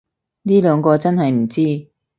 [0.41, 1.91] 呢兩個真係唔知